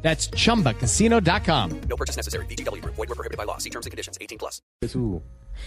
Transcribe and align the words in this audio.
That's 0.00 0.30
chumbacasino.com. 0.30 1.80
No 1.88 1.96
purchase 1.96 2.16
necessary. 2.16 2.46
BGW. 2.46 2.82
Void 2.84 2.96
were 2.96 3.14
prohibited 3.14 3.36
by 3.36 3.44
law. 3.44 3.58
See 3.58 3.70
terms 3.70 3.84
and 3.84 3.90
conditions. 3.90 4.16
18 4.20 4.38
plus. 4.38 4.62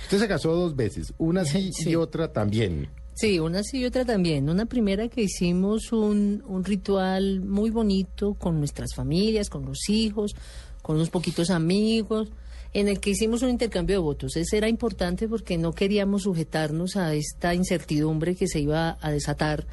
Usted 0.04 0.20
se 0.20 0.28
casó 0.28 0.54
dos 0.56 0.76
veces, 0.76 1.14
una 1.18 1.46
sí, 1.46 1.72
y 1.86 1.96
otra 1.96 2.32
también. 2.32 2.90
Sí, 3.14 3.40
una 3.40 3.62
sí 3.64 3.80
y 3.80 3.86
otra 3.86 4.06
también. 4.06 4.50
Una 4.50 4.66
primera 4.66 5.10
que 5.10 5.24
hicimos 5.24 5.92
un, 5.92 6.44
un 6.48 6.64
ritual 6.64 7.42
muy 7.42 7.70
bonito 7.70 8.34
con 8.36 8.60
nuestras 8.60 8.96
familias, 8.96 9.50
con 9.50 9.66
los 9.66 9.90
hijos, 9.90 10.34
con 10.82 10.96
unos 10.96 11.10
poquitos 11.10 11.50
amigos, 11.50 12.30
en 12.74 12.88
el 12.88 13.00
que 13.00 13.12
hicimos 13.12 13.42
un 13.42 13.50
intercambio 13.50 13.98
de 13.98 14.02
votos. 14.02 14.38
Ese 14.38 14.58
era 14.58 14.70
importante 14.70 15.28
porque 15.28 15.58
no 15.58 15.74
queríamos 15.74 16.24
sujetarnos 16.24 16.96
a 16.96 17.14
esta 17.14 17.54
incertidumbre 17.54 18.36
que 18.36 18.48
se 18.48 18.60
iba 18.60 18.98
a 19.02 19.12
desatar 19.12 19.68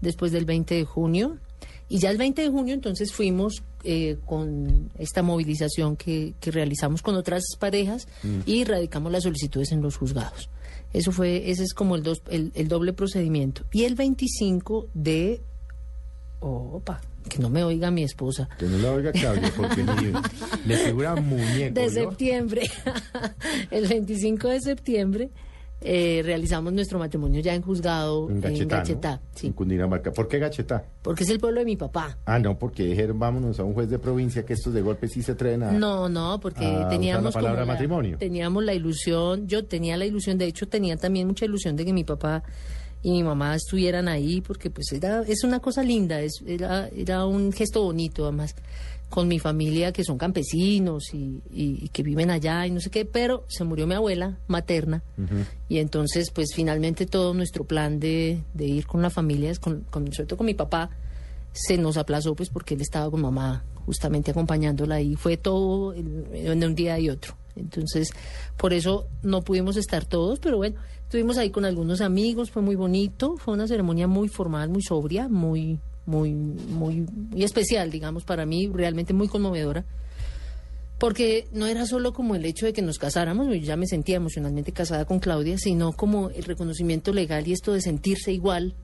después 0.00 0.32
del 0.32 0.44
20 0.44 0.74
de 0.74 0.84
junio. 0.84 1.38
Y 1.88 1.98
ya 1.98 2.10
el 2.10 2.18
20 2.18 2.42
de 2.42 2.48
junio 2.48 2.74
entonces 2.74 3.12
fuimos 3.12 3.62
eh, 3.84 4.18
con 4.26 4.90
esta 4.98 5.22
movilización 5.22 5.96
que, 5.96 6.34
que 6.40 6.50
realizamos 6.50 7.02
con 7.02 7.14
otras 7.14 7.42
parejas 7.58 8.06
y 8.46 8.64
radicamos 8.64 9.10
las 9.12 9.22
solicitudes 9.24 9.72
en 9.72 9.82
los 9.82 9.96
juzgados. 9.96 10.48
Eso 10.92 11.12
fue, 11.12 11.50
ese 11.50 11.62
es 11.62 11.72
como 11.72 11.94
el, 11.96 12.02
dos, 12.02 12.20
el, 12.30 12.50
el 12.54 12.68
doble 12.68 12.92
procedimiento. 12.92 13.64
Y 13.72 13.84
el 13.84 13.94
25 13.94 14.88
de... 14.92 15.40
Opa, 16.40 17.00
que 17.28 17.38
no 17.38 17.50
me 17.50 17.62
oiga 17.62 17.90
mi 17.90 18.02
esposa. 18.02 18.48
Que 18.58 18.66
no 18.66 18.78
la 18.78 18.92
oiga 18.92 19.12
Claudia, 19.12 19.52
porque 19.56 19.82
ni- 19.84 20.12
le 20.66 20.76
figura 20.78 21.14
muñeco. 21.16 21.74
De 21.74 21.86
¿no? 21.86 21.90
septiembre. 21.90 22.62
el 23.70 23.86
25 23.86 24.48
de 24.48 24.60
septiembre 24.60 25.30
eh, 25.82 26.20
realizamos 26.24 26.72
nuestro 26.72 26.98
matrimonio 26.98 27.40
ya 27.40 27.54
en 27.54 27.62
juzgado 27.62 28.28
En 28.28 28.40
Gachetá. 28.40 28.78
Gachetá, 28.78 29.20
sí, 29.34 29.46
En 29.48 29.52
Cundinamarca. 29.54 30.12
¿Por 30.12 30.28
qué 30.28 30.38
Gachetá? 30.38 30.84
porque 31.02 31.24
es 31.24 31.30
el 31.30 31.40
pueblo 31.40 31.60
de 31.60 31.64
mi 31.66 31.76
papá. 31.76 32.18
Ah, 32.26 32.38
no, 32.38 32.58
porque 32.58 32.84
dijeron 32.84 33.18
vámonos 33.18 33.58
a 33.58 33.64
un 33.64 33.72
juez 33.72 33.88
de 33.88 33.98
provincia 33.98 34.44
que 34.44 34.52
estos 34.52 34.74
de 34.74 34.82
golpe 34.82 35.08
sí 35.08 35.22
se 35.22 35.32
atreven 35.32 35.62
a... 35.62 35.72
No, 35.72 36.08
no, 36.08 36.38
porque 36.40 36.66
a 36.66 36.70
usar 36.70 36.88
teníamos 36.90 37.24
la 37.24 37.30
palabra 37.40 37.60
como 37.62 37.72
matrimonio. 37.72 38.18
teníamos 38.18 38.62
la 38.64 38.74
ilusión, 38.74 39.46
yo 39.46 39.64
tenía 39.64 39.96
la 39.96 40.04
ilusión, 40.04 40.36
de 40.36 40.44
hecho 40.46 40.68
tenía 40.68 40.96
también 40.96 41.26
mucha 41.26 41.46
ilusión 41.46 41.76
de 41.76 41.84
que 41.86 41.92
mi 41.92 42.04
papá 42.04 42.42
y 43.02 43.10
mi 43.12 43.22
mamá 43.22 43.54
estuvieran 43.54 44.08
ahí, 44.08 44.40
porque 44.40 44.70
pues 44.70 44.92
era, 44.92 45.22
es 45.22 45.42
una 45.44 45.60
cosa 45.60 45.82
linda, 45.82 46.20
es, 46.20 46.42
era, 46.46 46.88
era 46.88 47.24
un 47.26 47.52
gesto 47.52 47.82
bonito 47.82 48.24
además 48.24 48.54
con 49.08 49.26
mi 49.26 49.38
familia 49.40 49.92
que 49.92 50.04
son 50.04 50.18
campesinos 50.18 51.12
y, 51.12 51.42
y- 51.52 51.84
y 51.84 51.88
que 51.88 52.02
viven 52.04 52.30
allá 52.30 52.66
y 52.66 52.70
no 52.70 52.78
sé 52.80 52.90
qué, 52.90 53.04
pero 53.04 53.44
se 53.48 53.64
murió 53.64 53.86
mi 53.86 53.94
abuela 53.94 54.38
materna 54.46 55.02
y 55.68 55.78
entonces 55.78 56.30
pues 56.30 56.50
finalmente 56.54 57.06
todo 57.06 57.34
nuestro 57.34 57.64
plan 57.64 57.98
de, 57.98 58.42
de 58.54 58.66
ir 58.66 58.86
con 58.86 59.02
la 59.02 59.10
familia, 59.10 59.52
con, 59.56 59.80
con, 59.90 60.12
sobre 60.12 60.26
todo 60.26 60.36
con 60.36 60.46
mi 60.46 60.54
papá, 60.54 60.90
se 61.52 61.76
nos 61.76 61.96
aplazó 61.96 62.36
pues 62.36 62.50
porque 62.50 62.74
él 62.74 62.82
estaba 62.82 63.10
con 63.10 63.20
mamá 63.22 63.64
justamente 63.86 64.30
acompañándola 64.30 65.00
y 65.00 65.16
fue 65.16 65.36
todo 65.36 65.92
en, 65.94 66.26
en 66.32 66.62
un 66.62 66.74
día 66.76 66.96
y 67.00 67.10
otro. 67.10 67.34
Entonces, 67.56 68.10
por 68.56 68.72
eso 68.72 69.06
no 69.22 69.42
pudimos 69.42 69.76
estar 69.76 70.04
todos, 70.04 70.38
pero 70.38 70.56
bueno, 70.56 70.76
estuvimos 71.02 71.38
ahí 71.38 71.50
con 71.50 71.64
algunos 71.64 72.00
amigos, 72.00 72.50
fue 72.50 72.62
muy 72.62 72.76
bonito, 72.76 73.36
fue 73.36 73.54
una 73.54 73.66
ceremonia 73.66 74.06
muy 74.06 74.28
formal, 74.28 74.68
muy 74.70 74.82
sobria, 74.82 75.28
muy 75.28 75.78
muy 76.06 76.32
muy 76.32 77.06
muy 77.32 77.44
especial, 77.44 77.90
digamos, 77.90 78.24
para 78.24 78.46
mí, 78.46 78.68
realmente 78.72 79.12
muy 79.12 79.28
conmovedora. 79.28 79.84
Porque 80.98 81.48
no 81.52 81.66
era 81.66 81.86
solo 81.86 82.12
como 82.12 82.34
el 82.34 82.44
hecho 82.44 82.66
de 82.66 82.74
que 82.74 82.82
nos 82.82 82.98
casáramos, 82.98 83.46
yo 83.46 83.54
ya 83.54 83.76
me 83.76 83.86
sentía 83.86 84.16
emocionalmente 84.16 84.72
casada 84.72 85.06
con 85.06 85.18
Claudia, 85.18 85.56
sino 85.56 85.92
como 85.92 86.28
el 86.28 86.44
reconocimiento 86.44 87.14
legal 87.14 87.48
y 87.48 87.52
esto 87.52 87.72
de 87.72 87.80
sentirse 87.80 88.32
igual 88.32 88.74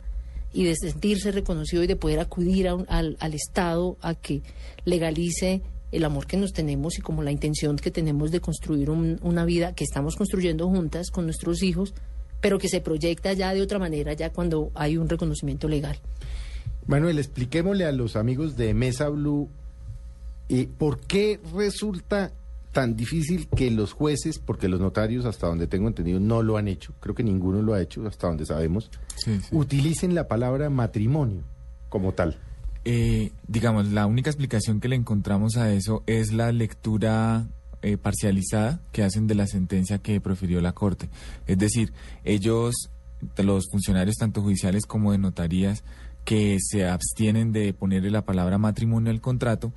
y 0.53 0.65
de 0.65 0.75
sentirse 0.77 1.31
reconocido 1.31 1.83
y 1.83 1.87
de 1.87 1.97
poder 1.97 2.19
acudir 2.21 2.69
al, 2.69 3.17
al 3.21 3.35
Estado 3.35 3.99
a 4.01 4.15
que 4.15 4.41
legalice 4.87 5.61
el 5.93 6.05
amor 6.05 6.27
que 6.27 6.37
nos 6.37 6.53
tenemos 6.53 6.99
y 6.99 7.01
como 7.03 7.23
la 7.23 7.31
intención 7.33 7.77
que 7.77 7.91
tenemos 7.91 8.31
de 8.31 8.41
construir 8.41 8.91
un- 8.91 9.19
una 9.23 9.45
vida 9.45 9.73
que 9.75 9.85
estamos 9.85 10.17
construyendo 10.17 10.69
juntas 10.69 11.11
con 11.11 11.25
nuestros 11.27 11.63
hijos, 11.63 11.95
pero 12.41 12.59
que 12.59 12.69
se 12.69 12.81
proyecta 12.81 13.33
ya 13.33 13.55
de 13.55 13.63
otra 13.63 13.79
manera 13.79 14.13
ya 14.13 14.31
cuando 14.31 14.71
hay 14.75 14.97
un 14.97 15.09
reconocimiento 15.09 15.69
legal. 15.69 15.99
Manuel, 16.87 17.19
expliquémosle 17.19 17.85
a 17.85 17.93
los 17.93 18.15
amigos 18.17 18.57
de 18.57 18.75
Mesa 18.75 19.09
Blue 19.09 19.49
eh, 20.49 20.69
por 20.79 21.01
qué 21.01 21.41
resulta 21.55 22.31
tan 22.73 22.95
difícil 22.95 23.49
que 23.49 23.71
los 23.71 23.93
jueces, 23.93 24.39
porque 24.39 24.69
los 24.69 24.81
notarios, 24.81 25.25
hasta 25.25 25.47
donde 25.47 25.67
tengo 25.67 25.89
entendido, 25.89 26.21
no 26.21 26.43
lo 26.43 26.57
han 26.59 26.69
hecho, 26.69 26.93
creo 27.01 27.15
que 27.15 27.23
ninguno 27.25 27.63
lo 27.63 27.73
ha 27.75 27.81
hecho, 27.81 28.07
hasta 28.07 28.27
donde 28.29 28.45
sabemos, 28.45 28.91
Sí, 29.17 29.41
sí. 29.41 29.49
utilicen 29.51 30.15
la 30.15 30.29
palabra 30.29 30.69
matrimonio 30.69 31.43
como 31.89 32.13
tal. 32.13 32.37
Eh, 32.89 33.33
digamos, 33.49 33.89
la 33.89 34.07
única 34.07 34.31
explicación 34.31 34.79
que 34.79 34.87
le 34.87 34.95
encontramos 34.95 35.57
a 35.57 35.73
eso 35.73 36.05
es 36.07 36.33
la 36.33 36.53
lectura 36.53 37.49
eh, 37.83 37.97
parcializada 37.97 38.79
que 38.93 39.03
hacen 39.03 39.27
de 39.27 39.35
la 39.35 39.49
sentencia 39.49 39.99
que 39.99 40.21
profirió 40.21 40.61
la 40.61 40.71
Corte. 40.71 41.09
Es 41.49 41.59
decir, 41.59 41.93
ellos, 42.23 42.77
los 43.39 43.65
funcionarios 43.73 44.15
tanto 44.15 44.41
judiciales 44.41 44.87
como 44.87 45.11
de 45.11 45.19
notarías, 45.19 45.83
que 46.25 46.59
se 46.61 46.87
abstienen 46.87 47.51
de 47.51 47.73
ponerle 47.73 48.13
la 48.13 48.25
palabra 48.25 48.57
matrimonio 48.57 49.11
al 49.11 49.21
contrato, 49.21 49.73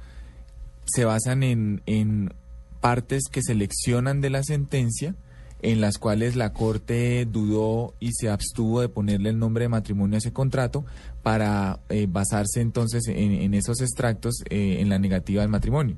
se 0.86 1.04
basan 1.04 1.42
en, 1.42 1.82
en 1.88 2.32
partes 2.80 3.24
que 3.32 3.42
seleccionan 3.42 4.22
de 4.22 4.30
la 4.30 4.44
sentencia 4.44 5.16
en 5.62 5.82
las 5.82 5.98
cuales 5.98 6.36
la 6.36 6.54
Corte 6.54 7.26
dudó 7.26 7.94
y 8.00 8.12
se 8.14 8.30
abstuvo 8.30 8.82
de 8.82 8.90
ponerle 8.90 9.30
el 9.30 9.40
nombre 9.40 9.66
de 9.66 9.70
matrimonio 9.70 10.16
a 10.16 10.20
ese 10.20 10.34
contrato 10.34 10.86
para 11.22 11.80
eh, 11.90 12.08
basarse 12.10 12.62
entonces 12.62 13.04
en, 13.08 13.54
esos 13.54 13.82
extractos 13.82 14.44
eh, 14.50 14.78
en 14.80 14.90
la 14.90 15.00
negativa 15.00 15.42
del 15.42 15.50
matrimonio. 15.50 15.98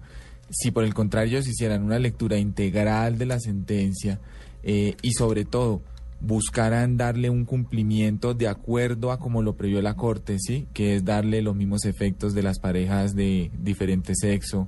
Si 0.49 0.71
por 0.71 0.83
el 0.83 0.93
contrario 0.93 1.37
ellos 1.37 1.47
hicieran 1.47 1.83
una 1.83 1.99
lectura 1.99 2.37
integral 2.37 3.17
de 3.17 3.25
la 3.25 3.39
sentencia 3.39 4.19
eh, 4.63 4.95
y 5.01 5.13
sobre 5.13 5.45
todo 5.45 5.81
buscaran 6.21 6.97
darle 6.97 7.29
un 7.29 7.45
cumplimiento 7.45 8.33
de 8.33 8.47
acuerdo 8.47 9.11
a 9.11 9.19
como 9.19 9.41
lo 9.41 9.55
previó 9.55 9.81
la 9.81 9.95
Corte, 9.95 10.37
¿sí? 10.39 10.67
que 10.73 10.95
es 10.95 11.05
darle 11.05 11.41
los 11.41 11.55
mismos 11.55 11.85
efectos 11.85 12.33
de 12.33 12.43
las 12.43 12.59
parejas 12.59 13.15
de 13.15 13.51
diferente 13.57 14.13
sexo, 14.15 14.67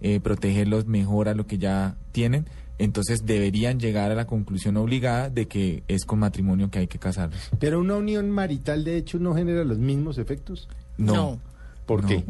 eh, 0.00 0.20
protegerlos 0.20 0.86
mejor 0.86 1.28
a 1.28 1.34
lo 1.34 1.46
que 1.46 1.58
ya 1.58 1.96
tienen, 2.12 2.46
entonces 2.78 3.24
deberían 3.24 3.78
llegar 3.78 4.10
a 4.10 4.14
la 4.14 4.26
conclusión 4.26 4.76
obligada 4.76 5.30
de 5.30 5.46
que 5.46 5.82
es 5.88 6.04
con 6.04 6.18
matrimonio 6.18 6.70
que 6.70 6.80
hay 6.80 6.86
que 6.86 6.98
casarlos. 6.98 7.50
Pero 7.58 7.80
una 7.80 7.96
unión 7.96 8.30
marital, 8.30 8.84
de 8.84 8.96
hecho, 8.96 9.18
no 9.18 9.34
genera 9.34 9.64
los 9.64 9.78
mismos 9.78 10.18
efectos. 10.18 10.68
No. 10.96 11.38
¿Por 11.86 12.02
no. 12.02 12.08
qué? 12.08 12.24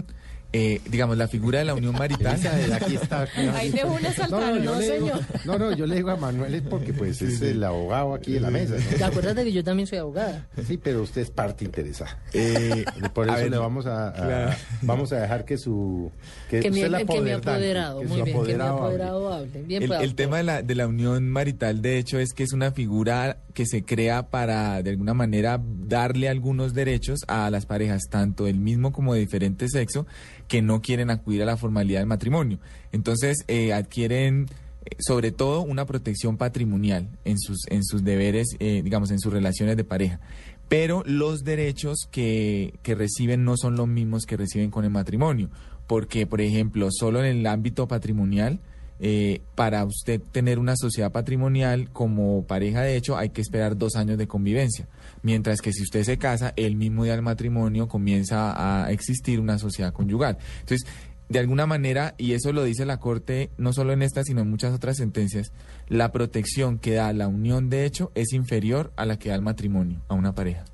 Eh, 0.56 0.81
digamos, 0.88 1.16
la 1.19 1.26
figura 1.26 1.59
de 1.59 1.65
la 1.65 1.75
unión 1.75 1.94
marital... 1.98 2.38
Aquí 2.72 2.94
está. 2.94 3.26
Ahí 3.56 3.70
dejó 3.70 3.92
una 3.92 4.12
saltar, 4.12 4.54
yo 4.59 4.62
no, 4.72 4.78
digo- 4.78 4.94
señor. 5.09 5.20
no, 5.44 5.59
no, 5.59 5.72
yo 5.72 5.84
le 5.84 5.97
digo 5.97 6.10
a 6.10 6.16
Manuel 6.16 6.54
es 6.54 6.62
porque 6.62 6.92
pues 6.92 7.20
es 7.22 7.42
el 7.42 7.62
abogado 7.65 8.15
aquí 8.15 8.34
de 8.34 8.41
la 8.41 8.50
mesa. 8.50 8.75
¿no? 8.76 8.97
¿Te 8.97 9.03
acuerdas 9.03 9.34
de 9.34 9.42
que 9.44 9.53
yo 9.53 9.65
también 9.65 9.88
soy 9.88 9.98
abogada? 9.98 10.47
Sí, 10.65 10.78
pero 10.78 11.03
usted 11.03 11.22
es 11.22 11.31
parte 11.31 11.65
interesada. 11.65 12.19
eh, 12.32 12.84
Por 13.12 13.28
a 13.28 13.32
eso 13.34 13.42
ver, 13.42 13.50
le 13.50 13.59
vamos 13.59 13.87
a, 13.87 14.09
a- 14.10 14.12
claro. 14.12 14.56
vamos 14.82 15.12
a 15.12 15.16
dejar 15.20 15.44
que 15.44 15.59
su 15.59 16.12
que, 16.48 16.60
Que 16.60 16.71
mi, 16.71 16.78
usted 16.78 16.91
la 16.92 16.98
que 16.98 17.04
mi 17.04 17.10
apoderdante, 17.15 17.50
apoderado, 17.50 18.00
que 18.00 18.06
muy 18.06 18.22
bien, 18.22 18.42
que 18.44 18.54
mi 18.54 18.60
apoderado 18.62 19.32
hable. 19.34 19.62
Bien, 19.62 19.82
El, 19.82 19.88
pues, 19.88 20.00
el 20.03 20.15
tema 20.15 20.36
de 20.36 20.42
la, 20.44 20.62
de 20.62 20.75
la 20.76 20.86
unión 20.86 21.28
marital, 21.31 21.82
de 21.82 21.98
hecho, 21.98 22.21
es 22.21 22.32
que 22.32 22.45
es 22.45 22.53
una 22.53 22.71
figura 22.71 23.39
que 23.54 23.66
se 23.66 23.84
crea 23.84 24.30
para, 24.30 24.83
de 24.83 24.91
alguna 24.91 25.15
manera, 25.15 25.62
darle 25.62 26.28
algunos 26.28 26.74
derechos 26.74 27.21
a 27.28 27.48
las 27.51 27.66
parejas, 27.66 28.03
tanto 28.10 28.45
del 28.45 28.59
mismo 28.59 28.92
como 28.92 29.15
de 29.15 29.21
diferente 29.21 29.68
sexo, 29.68 30.06
que 30.48 30.60
no 30.60 30.83
quieren 30.83 31.09
acudir 31.10 31.42
a 31.42 31.47
la 31.47 31.56
formalidad 31.56 32.01
del 32.01 32.09
matrimonio. 32.09 32.59
Entonces, 32.91 33.45
eh, 33.47 33.72
adquieren, 33.72 34.47
eh, 34.84 34.97
sobre 34.98 35.30
todo, 35.30 35.62
una 35.62 35.86
protección 35.86 36.36
patrimonial 36.36 37.09
en 37.24 37.39
sus, 37.39 37.60
en 37.68 37.84
sus 37.84 38.03
deberes, 38.03 38.48
eh, 38.59 38.83
digamos, 38.83 39.12
en 39.12 39.21
sus 39.21 39.33
relaciones 39.33 39.77
de 39.77 39.84
pareja. 39.84 40.21
Pero 40.68 41.04
los 41.07 41.45
derechos 41.45 42.09
que, 42.10 42.74
que 42.83 42.97
reciben 42.97 43.45
no 43.45 43.57
son 43.57 43.77
los 43.77 43.86
mismos 43.86 44.24
que 44.27 44.36
reciben 44.36 44.71
con 44.71 44.84
el 44.84 44.91
matrimonio. 44.91 45.48
Porque, 45.86 46.27
por 46.27 46.41
ejemplo, 46.41 46.89
solo 46.91 47.22
en 47.22 47.27
el 47.27 47.47
ámbito 47.47 47.86
patrimonial, 47.86 48.59
eh, 49.06 49.42
para 49.54 49.84
usted 49.84 50.18
tener 50.33 50.59
una 50.59 50.77
sociedad 50.77 51.12
patrimonial 51.12 51.91
como 51.92 52.47
pareja 52.47 52.80
de 52.80 52.97
hecho 52.97 53.18
hay 53.18 53.28
que 53.28 53.42
esperar 53.42 53.77
dos 53.77 53.97
años 53.97 54.16
de 54.16 54.27
convivencia, 54.27 54.89
mientras 55.22 55.60
que 55.60 55.74
si 55.74 55.83
usted 55.83 56.04
se 56.04 56.16
casa, 56.16 56.54
el 56.56 56.74
mismo 56.77 57.04
día 57.04 57.12
del 57.12 57.21
matrimonio 57.21 57.86
comienza 57.86 58.54
a 58.56 58.91
existir 58.92 59.41
una 59.41 59.59
sociedad 59.59 59.92
conyugal. 59.92 60.39
Entonces, 60.60 60.89
de 61.28 61.39
alguna 61.39 61.66
manera, 61.66 62.15
y 62.16 62.33
eso 62.33 62.51
lo 62.54 62.65
dice 62.65 62.86
la 62.86 62.98
Corte, 62.98 63.51
no 63.59 63.74
solo 63.74 63.92
en 63.92 64.01
esta, 64.01 64.24
sino 64.24 64.41
en 64.41 64.48
muchas 64.48 64.72
otras 64.72 64.97
sentencias, 64.97 65.53
la 65.86 66.10
protección 66.10 66.78
que 66.78 66.95
da 66.95 67.12
la 67.12 67.28
unión 67.28 67.68
de 67.68 67.84
hecho 67.84 68.10
es 68.15 68.33
inferior 68.33 68.91
a 68.97 69.04
la 69.04 69.18
que 69.18 69.28
da 69.28 69.34
el 69.34 69.42
matrimonio 69.42 70.00
a 70.09 70.15
una 70.15 70.34
pareja. 70.34 70.65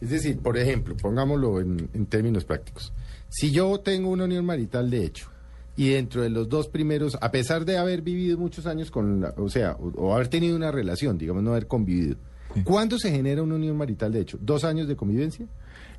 Es 0.00 0.10
decir, 0.10 0.38
por 0.38 0.56
ejemplo, 0.56 0.96
pongámoslo 0.96 1.60
en, 1.60 1.88
en 1.92 2.06
términos 2.06 2.44
prácticos. 2.44 2.92
Si 3.28 3.50
yo 3.50 3.80
tengo 3.80 4.10
una 4.10 4.26
unión 4.26 4.46
marital 4.46 4.90
de 4.90 5.04
hecho 5.06 5.32
y 5.76 5.88
dentro 5.90 6.22
de 6.22 6.28
los 6.30 6.48
dos 6.48 6.68
primeros, 6.68 7.16
a 7.20 7.30
pesar 7.30 7.64
de 7.64 7.78
haber 7.78 8.02
vivido 8.02 8.36
muchos 8.38 8.66
años 8.66 8.90
con, 8.90 9.20
la, 9.22 9.34
o 9.36 9.48
sea, 9.48 9.72
o, 9.80 9.88
o 9.96 10.14
haber 10.14 10.28
tenido 10.28 10.54
una 10.56 10.70
relación, 10.70 11.16
digamos, 11.18 11.42
no 11.42 11.52
haber 11.52 11.66
convivido, 11.66 12.16
¿cuándo 12.64 12.98
se 12.98 13.10
genera 13.10 13.42
una 13.42 13.54
unión 13.54 13.76
marital 13.76 14.12
de 14.12 14.20
hecho? 14.20 14.38
¿Dos 14.40 14.64
años 14.64 14.86
de 14.88 14.96
convivencia? 14.96 15.46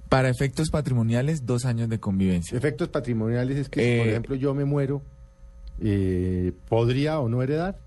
Para 0.09 0.29
efectos 0.29 0.69
patrimoniales, 0.69 1.45
dos 1.45 1.65
años 1.65 1.89
de 1.89 1.99
convivencia. 1.99 2.55
Efectos 2.55 2.89
patrimoniales 2.89 3.57
es 3.57 3.69
que, 3.69 3.79
si, 3.79 3.97
por 3.97 4.07
Eh, 4.07 4.09
ejemplo, 4.11 4.35
yo 4.35 4.53
me 4.53 4.63
muero, 4.63 5.01
eh, 5.81 6.51
¿podría 6.69 7.19
o 7.19 7.29
no 7.29 7.41
heredar? 7.41 7.79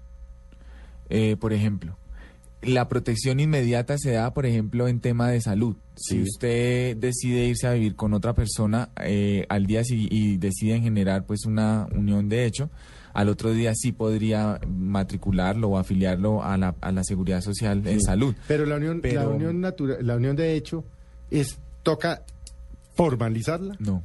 Eh, 1.09 1.37
por 1.38 1.53
ejemplo, 1.53 1.97
la 2.62 2.88
protección 2.88 3.38
inmediata 3.41 3.97
se 3.99 4.12
da, 4.12 4.32
por 4.35 4.47
ejemplo, 4.47 4.88
en 4.88 5.00
tema 5.00 5.29
de 5.31 5.41
salud. 5.41 5.76
Si 5.94 6.23
usted 6.23 6.97
decide 6.97 7.44
irse 7.47 7.67
a 7.67 7.73
vivir 7.73 7.94
con 7.97 8.12
otra 8.14 8.35
persona 8.35 8.91
eh, 9.03 9.47
al 9.49 9.67
día 9.67 9.85
si- 9.85 10.08
y 10.11 10.37
deciden 10.38 10.82
generar 10.82 11.25
pues 11.26 11.44
una 11.47 11.87
unión 11.94 12.29
de 12.29 12.44
hecho, 12.47 12.70
al 13.14 13.29
otro 13.31 13.53
día 13.53 13.73
sí 13.75 13.93
podría 13.93 14.61
matricularlo 14.67 15.69
o 15.69 15.79
afiliarlo 15.79 16.43
a 16.44 16.56
la, 16.58 16.75
a 16.81 16.93
la 16.93 17.03
seguridad 17.05 17.41
social 17.41 17.87
en 17.87 18.00
salud. 18.03 18.35
Pero 18.49 18.67
la 18.67 18.76
unión, 18.76 19.00
la 19.02 19.29
unión 19.29 19.61
natural, 19.61 19.99
la 20.06 20.17
unión 20.17 20.37
de 20.37 20.55
hecho 20.55 20.85
es 21.31 21.59
toca 21.82 22.23
formalizarla. 22.94 23.76
No. 23.79 24.02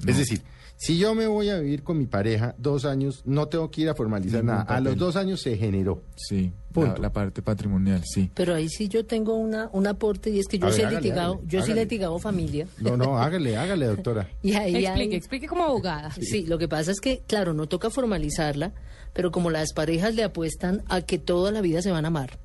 Es 0.00 0.06
no. 0.06 0.16
decir, 0.18 0.42
si 0.76 0.98
yo 0.98 1.14
me 1.14 1.26
voy 1.26 1.48
a 1.50 1.58
vivir 1.58 1.82
con 1.82 1.98
mi 1.98 2.06
pareja 2.06 2.54
dos 2.58 2.84
años, 2.84 3.22
no 3.24 3.46
tengo 3.48 3.70
que 3.70 3.82
ir 3.82 3.88
a 3.88 3.94
formalizar 3.94 4.42
Ningún 4.44 4.58
nada. 4.58 4.62
A 4.74 4.80
los 4.80 4.96
dos 4.96 5.16
años 5.16 5.40
se 5.40 5.56
generó. 5.56 6.02
Sí, 6.16 6.52
la, 6.52 6.72
Punto. 6.72 7.00
la 7.02 7.10
parte 7.12 7.40
patrimonial, 7.42 8.02
sí. 8.04 8.30
Pero 8.34 8.54
ahí 8.54 8.68
sí 8.68 8.88
yo 8.88 9.06
tengo 9.06 9.34
una, 9.34 9.70
un 9.72 9.86
aporte 9.86 10.28
y 10.30 10.38
es 10.38 10.46
que 10.46 10.58
yo 10.58 10.66
A 10.66 10.72
sí 10.72 10.78
ver, 10.78 10.84
he 10.84 10.86
hágale, 10.88 11.02
litigado, 11.02 11.32
hágale, 11.34 11.48
yo 11.48 11.62
sí 11.62 11.72
he 11.72 11.74
litigado 11.74 12.18
familia. 12.18 12.66
No, 12.78 12.96
no, 12.96 13.18
hágale, 13.18 13.56
hágale, 13.56 13.86
doctora. 13.86 14.28
Y 14.42 14.52
ahí 14.54 14.74
hay- 14.76 14.84
Explique, 14.86 15.16
explique 15.16 15.46
como 15.48 15.64
abogada. 15.64 16.10
Sí, 16.20 16.44
lo 16.46 16.58
que 16.58 16.68
pasa 16.68 16.90
es 16.90 17.00
que, 17.00 17.22
claro, 17.26 17.54
no 17.54 17.66
toca 17.66 17.88
formalizarla, 17.88 18.72
pero 19.14 19.30
como 19.30 19.50
las 19.50 19.72
parejas 19.72 20.14
le 20.14 20.24
apuestan 20.24 20.82
a 20.88 21.00
que 21.00 21.18
toda 21.18 21.50
la 21.52 21.62
vida 21.62 21.80
se 21.80 21.90
van 21.90 22.04
a 22.04 22.08
amar 22.08 22.38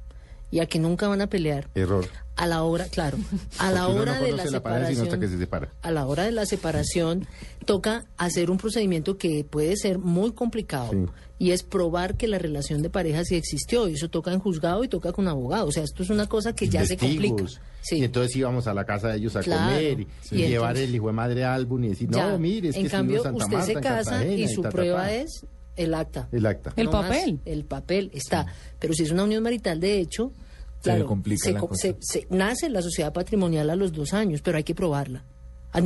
y 0.52 0.60
a 0.60 0.66
que 0.68 0.78
nunca 0.80 1.08
van 1.08 1.22
a 1.22 1.28
pelear, 1.28 1.70
Error. 1.76 2.06
a 2.36 2.46
la 2.46 2.64
hora, 2.64 2.86
claro, 2.86 3.18
a 3.58 3.72
la 3.72 3.86
Porque 3.88 4.00
hora 4.02 4.16
no 4.20 4.26
de 4.26 4.32
la 4.34 4.38
la 4.38 4.44
sino 4.90 5.04
hasta 5.04 5.20
que 5.20 5.28
se 5.28 5.38
separación, 5.38 5.40
separa. 5.40 5.74
a 5.82 5.92
la 5.92 6.06
hora 6.06 6.24
de 6.26 6.32
la 6.32 6.46
separación 6.46 7.26
toca 7.66 8.06
hacer 8.18 8.52
un 8.52 8.58
procedimiento 8.58 9.18
que 9.18 9.44
puede 9.44 9.76
ser 9.78 9.98
muy 10.00 10.32
complicado 10.34 10.92
Sí. 10.92 11.06
y 11.40 11.52
es 11.52 11.64
probar 11.64 12.18
que 12.18 12.28
la 12.28 12.38
relación 12.38 12.82
de 12.82 12.90
pareja 12.90 13.24
sí 13.24 13.36
existió 13.36 13.88
y 13.88 13.94
eso 13.94 14.10
toca 14.10 14.32
en 14.34 14.40
juzgado 14.40 14.84
y 14.84 14.88
toca 14.88 15.12
con 15.14 15.28
abogado, 15.28 15.68
o 15.68 15.72
sea, 15.72 15.84
esto 15.84 16.04
es 16.04 16.10
una 16.10 16.28
cosa 16.28 16.54
que 16.54 16.68
ya 16.70 16.86
se 16.86 16.98
complica. 16.98 17.46
Sí. 17.82 17.98
Y 17.98 18.04
entonces 18.04 18.36
íbamos 18.36 18.68
a 18.68 18.74
la 18.76 18.86
casa 18.86 19.08
de 19.10 19.18
ellos 19.18 19.36
a 19.36 19.40
Claro. 19.42 19.74
comer 19.74 20.00
y, 20.02 20.08
Sí. 20.22 20.36
y 20.36 20.44
Y 20.44 20.48
llevar 20.50 20.72
entonces- 20.72 20.90
el 20.90 20.96
hijo 20.96 21.08
de 21.08 21.14
madre 21.14 21.44
álbum 21.46 21.84
y 21.84 21.88
decir, 21.90 22.10
Ya. 22.12 22.30
no, 22.30 22.38
mire, 22.38 22.70
es 22.70 22.76
que 22.76 22.82
en 22.82 22.86
estuvimos 22.88 23.22
cambio, 23.24 23.38
usted 23.44 23.48
Marta, 23.58 23.66
se 23.66 23.74
casa 23.74 24.26
y 24.26 24.48
su 24.50 24.62
ta, 24.62 24.70
ta, 24.70 24.76
prueba 24.76 25.12
es 25.14 25.46
el 25.84 25.94
acta. 25.94 26.28
El 26.32 26.46
acta. 26.46 26.74
El 26.76 26.86
No 26.86 26.92
más, 26.94 27.04
papel. 27.10 27.40
el 27.46 27.66
papel 27.66 28.12
está. 28.14 28.46
Pero 28.80 28.94
si 28.94 29.04
es 29.04 29.12
una 29.12 29.24
unión 29.24 29.44
marital, 29.44 29.80
de 29.80 30.00
hecho, 30.00 30.32
Se 30.80 30.84
claro, 30.84 31.06
complica 31.06 31.44
se 31.44 31.52
la 31.54 31.60
co- 31.60 31.68
cosa. 31.70 31.82
se- 31.82 31.98
se- 32.00 32.28
nace 32.30 32.70
la 32.70 32.82
sociedad 32.82 33.14
patrimonial 33.14 33.70
a 33.70 33.76
los 33.76 33.92
dos 33.94 34.14
años, 34.14 34.42
pero 34.42 34.58
hay 34.58 34.64
que 34.64 34.76
probarla. 34.76 35.24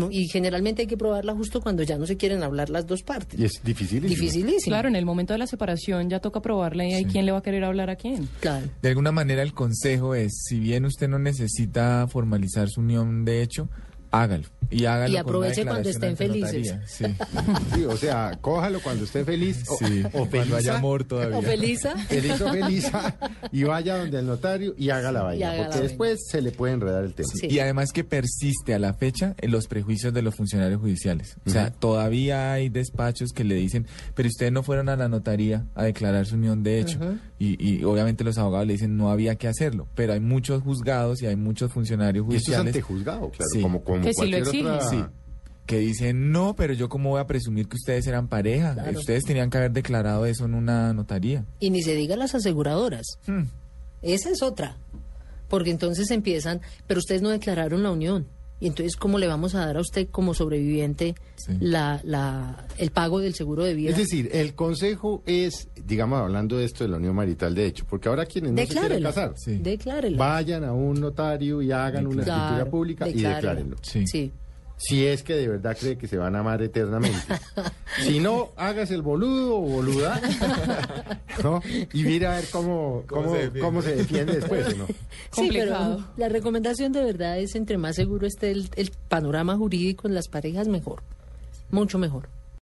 Y 0.09 0.27
generalmente 0.29 0.81
hay 0.81 0.87
que 0.87 0.97
probarla 0.97 1.35
justo 1.35 1.61
cuando 1.61 1.83
ya 1.83 1.99
no 1.99 2.07
se 2.07 2.17
quieren 2.17 2.41
hablar 2.41 2.71
las 2.71 2.87
dos 2.87 3.03
partes. 3.03 3.39
Y 3.39 3.45
es 3.45 3.61
difícil. 3.63 4.01
Dificilísimo. 4.01 4.71
Claro, 4.71 4.87
en 4.87 4.95
el 4.95 5.05
momento 5.05 5.33
de 5.33 5.37
la 5.37 5.45
separación 5.45 6.09
ya 6.09 6.19
toca 6.19 6.41
probarle 6.41 6.89
y 6.89 6.93
hay 6.93 7.05
quién 7.05 7.23
le 7.27 7.31
va 7.31 7.37
a 7.37 7.41
querer 7.43 7.63
hablar 7.63 7.91
a 7.91 7.95
quién. 7.95 8.27
Claro. 8.39 8.65
De 8.81 8.89
alguna 8.89 9.11
manera 9.11 9.43
el 9.43 9.53
consejo 9.53 10.15
es, 10.15 10.31
si 10.47 10.59
bien 10.59 10.85
usted 10.85 11.07
no 11.07 11.19
necesita 11.19 12.07
formalizar 12.07 12.67
su 12.67 12.81
unión 12.81 13.25
de 13.25 13.43
hecho, 13.43 13.69
hágalo. 14.11 14.45
Y 14.71 14.85
hágalo 14.85 15.05
Y 15.09 15.11
con 15.11 15.13
una 15.13 15.21
aproveche 15.21 15.63
cuando 15.65 15.89
estén 15.89 16.17
felices. 16.17 16.75
Sí, 16.87 17.05
Sí, 17.75 17.85
o 17.85 17.95
sea, 17.97 18.35
cójalo 18.41 18.79
cuando 18.81 19.03
esté 19.05 19.23
feliz 19.23 19.63
o, 19.69 19.77
sí. 19.77 20.03
o 20.13 20.25
cuando 20.27 20.55
haya 20.57 20.77
amor 20.77 21.03
todavía. 21.03 21.37
O 21.37 21.41
Felisa. 21.43 21.95
Feliz 22.09 22.41
o 22.41 22.51
feliza, 22.51 23.15
y 23.51 23.63
vaya 23.63 23.97
donde 23.97 24.19
el 24.19 24.25
notario 24.25 24.73
y 24.77 24.89
haga 24.89 25.11
la 25.11 25.21
vaina, 25.23 25.47
haga 25.49 25.57
la 25.57 25.63
porque 25.65 25.77
vaina. 25.77 25.87
después 25.89 26.19
se 26.27 26.41
le 26.41 26.51
puede 26.51 26.73
enredar 26.73 27.03
el 27.03 27.13
tema. 27.13 27.29
Sí. 27.39 27.47
Y 27.49 27.59
además 27.59 27.91
que 27.91 28.03
persiste 28.03 28.73
a 28.73 28.79
la 28.79 28.93
fecha 28.95 29.35
en 29.37 29.51
los 29.51 29.67
prejuicios 29.67 30.13
de 30.13 30.21
los 30.23 30.35
funcionarios 30.35 30.81
judiciales. 30.81 31.35
O 31.45 31.49
sea, 31.51 31.71
todavía 31.71 32.53
hay 32.53 32.69
despachos 32.69 33.31
que 33.33 33.43
le 33.43 33.55
dicen, 33.55 33.85
pero 34.15 34.27
ustedes 34.29 34.51
no 34.51 34.63
fueron 34.63 34.89
a 34.89 34.95
la 34.95 35.07
notaría 35.07 35.65
a 35.75 35.83
declarar 35.83 36.25
su 36.25 36.35
unión 36.35 36.63
de 36.63 36.79
hecho. 36.79 36.99
y, 37.37 37.55
y 37.63 37.83
obviamente 37.83 38.23
los 38.23 38.37
abogados 38.39 38.65
le 38.67 38.73
dicen 38.73 38.97
no 38.97 39.11
había 39.11 39.35
que 39.35 39.47
hacerlo. 39.47 39.87
Pero 39.93 40.13
hay 40.13 40.19
muchos 40.19 40.63
juzgados 40.63 41.21
y 41.21 41.27
hay 41.27 41.35
muchos 41.35 41.71
funcionarios 41.71 42.25
Y 42.29 42.35
esto 42.35 42.51
es 42.51 42.57
judiciales 42.57 42.67
antejuzgado, 42.75 43.29
claro, 43.29 43.49
Sí. 43.53 43.61
como, 43.61 43.83
como 43.97 44.05
Que 44.05 44.13
sí 44.13 44.27
lo 44.27 44.37
exigen. 44.37 44.67
otra... 44.67 44.89
Sí. 44.89 45.03
que 45.65 45.79
dicen, 45.79 46.31
no, 46.31 46.55
pero 46.55 46.73
yo 46.73 46.89
cómo 46.89 47.09
voy 47.09 47.19
a 47.21 47.25
presumir 47.25 47.67
que 47.67 47.75
ustedes 47.75 48.05
eran 48.07 48.27
pareja. 48.27 48.73
Claro. 48.73 48.99
Ustedes 48.99 49.23
tenían 49.23 49.49
que 49.49 49.57
haber 49.57 49.71
declarado 49.71 50.25
eso 50.27 50.45
en 50.45 50.53
una 50.53 50.93
notaría. 50.93 51.43
Y 51.59 51.71
ni 51.71 51.81
se 51.81 51.95
diga 51.95 52.15
las 52.15 52.35
aseguradoras. 52.35 53.05
Hmm. 53.25 53.45
Esa 54.03 54.29
es 54.29 54.43
otra. 54.43 54.77
Porque 55.49 55.71
entonces 55.71 56.11
empiezan, 56.11 56.61
pero 56.87 56.99
ustedes 56.99 57.21
no 57.21 57.29
declararon 57.29 57.81
la 57.83 57.91
unión. 57.91 58.27
Y 58.59 58.67
entonces, 58.67 58.95
¿cómo 58.95 59.17
le 59.19 59.27
vamos 59.27 59.53
a 59.53 59.65
dar 59.65 59.75
a 59.77 59.81
usted 59.81 60.07
como 60.09 60.33
sobreviviente 60.33 61.15
Sí. 61.35 61.51
la, 61.59 61.99
la, 62.05 62.65
el 62.77 62.89
pago 62.91 63.19
del 63.19 63.33
seguro 63.33 63.63
de 63.65 63.73
vida? 63.73 63.91
Es 63.91 63.97
decir, 63.97 64.29
el 64.31 64.55
consejo 64.55 65.21
es, 65.25 65.67
digamos, 65.85 66.21
hablando 66.21 66.57
de 66.57 66.65
esto 66.65 66.83
de 66.85 66.89
la 66.89 66.97
unión 66.97 67.15
marital, 67.15 67.53
de 67.53 67.65
hecho, 67.65 67.85
porque 67.89 68.07
ahora 68.07 68.25
quienes 68.25 68.51
no 68.53 68.57
se 68.57 68.67
quieren 68.67 69.03
casar, 69.03 69.33
Sí. 69.37 69.57
Vayan 70.17 70.63
a 70.63 70.71
un 70.73 70.99
notario 71.01 71.61
y 71.61 71.71
hagan 71.71 72.07
una 72.07 72.21
escritura 72.23 72.65
pública 72.69 73.07
y 73.09 73.13
declárenlo. 73.21 73.75
Sí. 73.81 74.05
Sí. 74.07 74.31
Si 74.77 75.05
es 75.05 75.23
que 75.23 75.35
de 75.35 75.47
verdad 75.47 75.77
cree 75.79 75.97
que 75.97 76.07
se 76.07 76.17
van 76.17 76.35
a 76.35 76.39
amar 76.39 76.61
eternamente. 76.61 77.17
si 78.03 78.19
no, 78.19 78.49
hágase 78.57 78.93
el 78.93 79.01
boludo 79.01 79.57
o 79.57 79.61
boluda, 79.61 80.19
¿no? 81.43 81.61
Y 81.93 82.03
mira 82.03 82.33
a 82.33 82.35
ver 82.35 82.49
cómo, 82.51 83.03
¿Cómo 83.07 83.23
cómo, 83.23 83.31
se 83.31 83.37
defiende? 83.37 83.59
cómo 83.61 83.81
se 83.81 83.95
defiende 83.95 84.35
después, 84.35 84.77
¿no? 84.77 84.85
Sí, 85.31 85.49
pero 85.51 86.03
la 86.17 86.29
recomendación 86.29 86.91
de 86.91 87.03
verdad 87.03 87.39
es 87.39 87.55
entre 87.55 87.77
más 87.77 87.95
seguro 87.95 88.27
esté 88.27 88.51
el, 88.51 88.69
el 88.75 88.91
panorama 89.07 89.55
jurídico 89.55 90.07
en 90.07 90.13
las 90.13 90.27
parejas, 90.27 90.67
mejor. 90.67 91.01
Mucho 91.71 91.97
mejor. 91.97 92.29